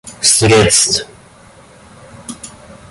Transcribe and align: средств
средств 0.33 1.05